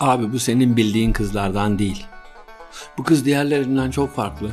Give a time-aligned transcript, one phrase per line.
[0.00, 2.06] Abi bu senin bildiğin kızlardan değil.
[2.98, 4.50] Bu kız diğerlerinden çok farklı.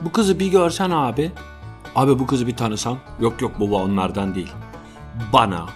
[0.00, 1.32] Bu kızı bir görsen abi.
[1.94, 2.98] Abi bu kızı bir tanısan.
[3.20, 4.52] Yok yok baba onlardan değil.
[5.32, 5.66] Bana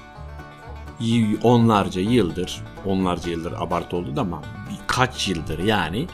[1.43, 6.07] onlarca yıldır, onlarca yıldır abartı oldu da ama birkaç yıldır yani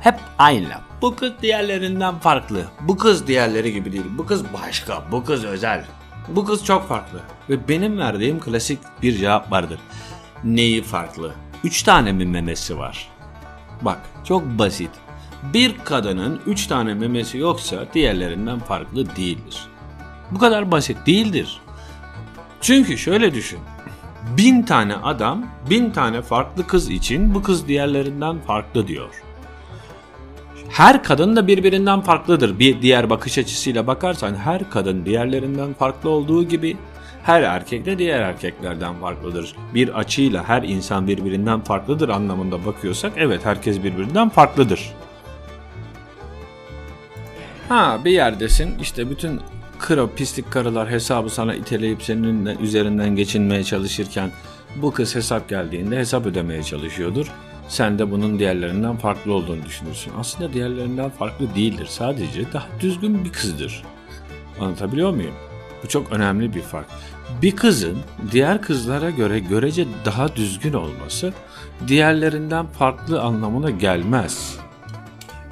[0.00, 0.74] hep aynı.
[1.02, 2.64] Bu kız diğerlerinden farklı.
[2.80, 4.04] Bu kız diğerleri gibi değil.
[4.18, 5.02] Bu kız başka.
[5.12, 5.84] Bu kız özel.
[6.28, 7.20] Bu kız çok farklı.
[7.50, 9.78] Ve benim verdiğim klasik bir cevap vardır.
[10.44, 11.34] Neyi farklı?
[11.64, 13.08] Üç tane mi memesi var?
[13.82, 14.90] Bak çok basit.
[15.54, 19.66] Bir kadının üç tane memesi yoksa diğerlerinden farklı değildir.
[20.30, 21.60] Bu kadar basit değildir.
[22.60, 23.58] Çünkü şöyle düşün.
[24.36, 29.22] Bin tane adam bin tane farklı kız için bu kız diğerlerinden farklı diyor.
[30.68, 32.58] Her kadın da birbirinden farklıdır.
[32.58, 36.76] Bir diğer bakış açısıyla bakarsan her kadın diğerlerinden farklı olduğu gibi
[37.22, 39.56] her erkek de diğer erkeklerden farklıdır.
[39.74, 44.92] Bir açıyla her insan birbirinden farklıdır anlamında bakıyorsak evet herkes birbirinden farklıdır.
[47.68, 49.40] Ha bir yerdesin işte bütün
[49.78, 54.30] kro pislik karılar hesabı sana iteleyip senin üzerinden geçinmeye çalışırken
[54.76, 57.26] bu kız hesap geldiğinde hesap ödemeye çalışıyordur.
[57.68, 60.12] Sen de bunun diğerlerinden farklı olduğunu düşünürsün.
[60.18, 61.86] Aslında diğerlerinden farklı değildir.
[61.86, 63.82] Sadece daha düzgün bir kızdır.
[64.60, 65.34] Anlatabiliyor muyum?
[65.84, 66.86] Bu çok önemli bir fark.
[67.42, 67.98] Bir kızın
[68.30, 71.32] diğer kızlara göre görece daha düzgün olması
[71.88, 74.56] diğerlerinden farklı anlamına gelmez.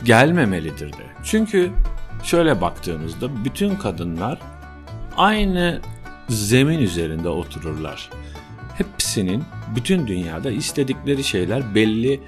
[0.05, 1.07] Gelmemelidir de.
[1.25, 1.71] Çünkü
[2.23, 4.39] şöyle baktığımızda bütün kadınlar
[5.17, 5.81] aynı
[6.29, 8.11] zemin üzerinde otururlar.
[8.79, 9.45] Hepsinin
[9.77, 12.21] bütün dünyada istedikleri şeyler belli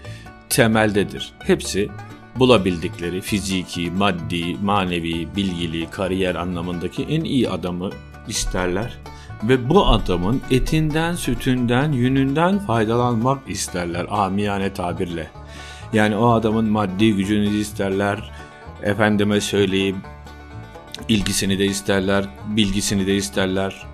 [0.48, 1.32] temeldedir.
[1.38, 1.88] Hepsi
[2.36, 7.90] bulabildikleri fiziki, maddi, manevi, bilgili, kariyer anlamındaki en iyi adamı
[8.28, 8.98] isterler
[9.42, 15.30] ve bu adamın etinden, sütünden, yününden faydalanmak isterler amiyane tabirle.
[15.92, 18.30] Yani o adamın maddi gücünü isterler,
[18.82, 19.96] efendime söyleyeyim
[21.08, 23.86] ilgisini de isterler, bilgisini de isterler.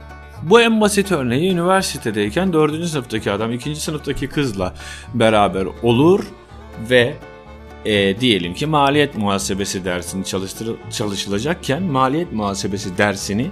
[0.42, 2.86] Bu en basit örneği üniversitedeyken 4.
[2.88, 3.76] sınıftaki adam 2.
[3.76, 4.74] sınıftaki kızla
[5.14, 6.24] beraber olur
[6.90, 7.16] ve
[7.84, 13.50] e, diyelim ki maliyet muhasebesi dersini çalıştır çalışılacakken maliyet muhasebesi dersini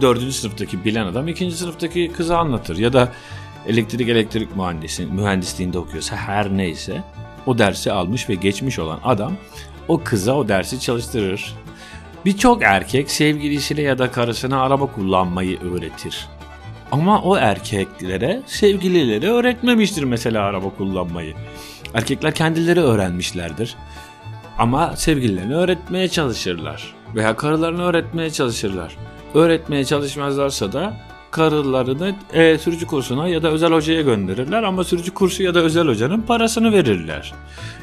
[0.00, 0.32] 4.
[0.32, 1.50] sınıftaki bilen adam 2.
[1.50, 3.12] sınıftaki kıza anlatır ya da
[3.66, 7.02] elektrik elektrik mühendisi mühendisliğinde okuyorsa her neyse
[7.46, 9.32] o dersi almış ve geçmiş olan adam
[9.88, 11.54] o kıza o dersi çalıştırır.
[12.24, 16.28] Birçok erkek sevgilisiyle ya da karısına araba kullanmayı öğretir.
[16.92, 21.34] Ama o erkeklere sevgilileri öğretmemiştir mesela araba kullanmayı.
[21.94, 23.76] Erkekler kendileri öğrenmişlerdir.
[24.58, 26.94] Ama sevgililerini öğretmeye çalışırlar.
[27.14, 28.96] Veya karılarını öğretmeye çalışırlar.
[29.34, 30.96] Öğretmeye çalışmazlarsa da
[31.30, 35.86] karılarını e, sürücü kursuna ya da özel hocaya gönderirler ama sürücü kursu ya da özel
[35.88, 37.34] hocanın parasını verirler.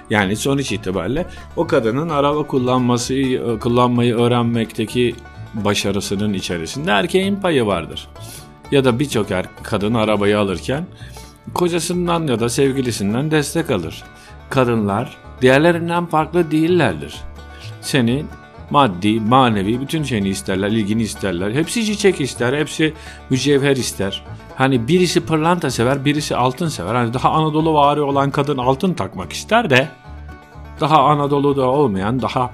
[0.10, 1.26] Yani sonuç itibariyle
[1.56, 3.14] o kadının araba kullanması
[3.60, 5.16] kullanmayı öğrenmekteki
[5.54, 8.08] başarısının içerisinde erkeğin payı vardır.
[8.72, 10.86] Ya da birçok er, kadın arabayı alırken
[11.54, 14.04] kocasından ya da sevgilisinden destek alır.
[14.50, 17.22] Kadınlar diğerlerinden farklı değillerdir.
[17.82, 18.28] Senin
[18.70, 21.52] maddi, manevi bütün şeyini isterler, ilgini isterler.
[21.52, 22.94] Hepsi çiçek ister, hepsi
[23.30, 24.24] mücevher ister.
[24.56, 26.96] Hani birisi pırlanta sever, birisi altın sever.
[26.96, 29.88] Hani daha Anadolu vari olan kadın altın takmak ister de
[30.80, 32.52] daha Anadolu'da olmayan, daha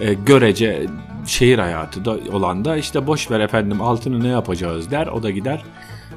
[0.00, 0.86] e, görece
[1.26, 5.06] şehir hayatı da olan da işte boş ver efendim altını ne yapacağız der.
[5.06, 5.62] O da gider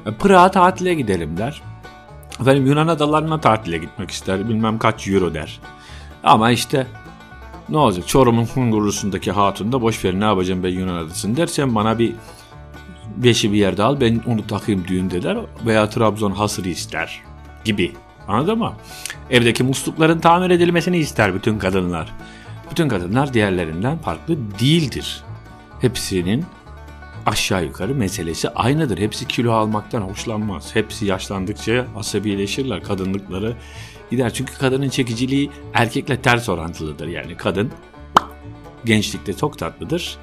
[0.06, 1.62] e, Pırağa tatile gidelim der.
[2.40, 4.48] Efendim Yunan adalarına tatile gitmek ister.
[4.48, 5.60] Bilmem kaç euro der.
[6.24, 6.86] Ama işte
[7.68, 8.08] ne olacak?
[8.08, 11.46] Çorum'un Hungurlusu'ndaki hatun da boş ver ne yapacağım ben Yunan adasını der.
[11.46, 12.14] Sen bana bir
[13.16, 15.38] beşi bir yerde al ben onu takayım düğünde der.
[15.66, 17.22] Veya Trabzon hasırı ister
[17.64, 17.92] gibi.
[18.28, 18.72] Anladın mı?
[19.30, 22.14] Evdeki muslukların tamir edilmesini ister bütün kadınlar.
[22.70, 25.24] Bütün kadınlar diğerlerinden farklı değildir.
[25.80, 26.44] Hepsinin
[27.26, 28.98] aşağı yukarı meselesi aynıdır.
[28.98, 30.74] Hepsi kilo almaktan hoşlanmaz.
[30.74, 32.82] Hepsi yaşlandıkça asabileşirler.
[32.82, 33.56] Kadınlıkları
[34.10, 34.34] gider.
[34.34, 37.08] Çünkü kadının çekiciliği erkekle ters orantılıdır.
[37.08, 37.72] Yani kadın
[38.84, 40.18] gençlikte çok tatlıdır.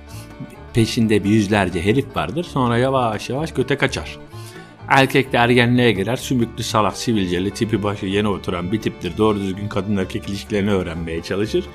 [0.73, 2.43] Peşinde bir yüzlerce herif vardır.
[2.43, 4.17] Sonra yavaş yavaş göte kaçar.
[4.87, 6.15] Erkek de ergenliğe girer.
[6.15, 9.17] Sümüklü salak sivilceli tipi başı yeni oturan bir tiptir.
[9.17, 11.65] Doğru düzgün kadın erkek ilişkilerini öğrenmeye çalışır.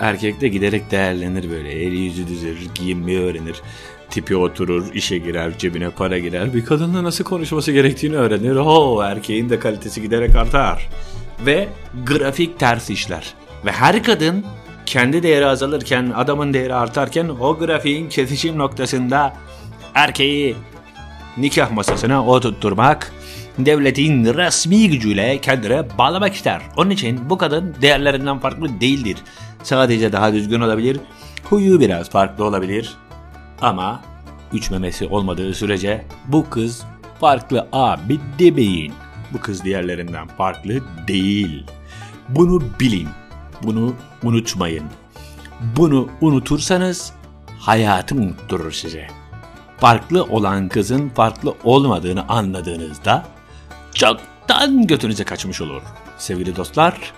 [0.00, 1.72] Erkek de giderek değerlenir böyle.
[1.72, 3.62] Eli yüzü düzelir, giyinmeyi öğrenir.
[4.10, 6.54] Tipi oturur, işe girer, cebine para girer.
[6.54, 8.56] Bir kadınla nasıl konuşması gerektiğini öğrenir.
[8.56, 10.88] O erkeğin de kalitesi giderek artar.
[11.46, 11.68] Ve
[12.06, 13.34] grafik ters işler.
[13.64, 14.44] Ve her kadın
[14.86, 19.36] kendi değeri azalırken, adamın değeri artarken o grafiğin kesişim noktasında
[19.94, 20.56] erkeği
[21.36, 23.12] nikah masasına oturtturmak
[23.58, 26.62] devletin resmi gücüyle kendine bağlamak ister.
[26.76, 29.16] Onun için bu kadın değerlerinden farklı değildir.
[29.62, 31.00] Sadece daha düzgün olabilir,
[31.44, 32.96] huyu biraz farklı olabilir.
[33.60, 34.02] Ama
[34.52, 36.84] üç memesi olmadığı sürece bu kız
[37.20, 38.92] farklı abi demeyin.
[39.32, 41.66] Bu kız diğerlerinden farklı değil.
[42.28, 43.08] Bunu bilin.
[43.62, 44.84] Bunu unutmayın.
[45.76, 47.12] Bunu unutursanız
[47.58, 49.06] hayatı unutturur size.
[49.78, 53.26] Farklı olan kızın farklı olmadığını anladığınızda
[53.94, 55.82] çoktan götünüze kaçmış olur.
[56.18, 57.12] Sevgili dostlar,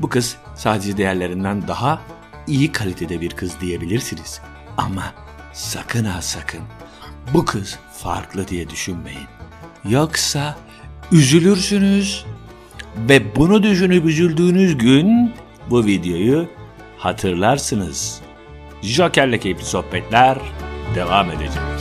[0.00, 2.00] bu kız sadece diğerlerinden daha
[2.46, 4.40] iyi kalitede bir kız diyebilirsiniz.
[4.76, 5.02] Ama
[5.56, 6.60] sakın ha sakın
[7.34, 9.26] bu kız farklı diye düşünmeyin.
[9.88, 10.56] Yoksa
[11.12, 12.24] üzülürsünüz
[13.08, 15.32] ve bunu düşünüp üzüldüğünüz gün
[15.70, 16.48] bu videoyu
[16.98, 18.20] hatırlarsınız.
[18.82, 20.38] Joker'le keyifli sohbetler
[20.94, 21.75] devam edecek.